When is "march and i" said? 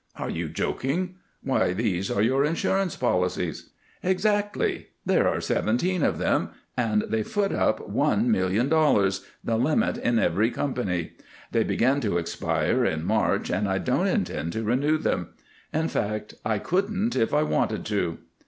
13.05-13.77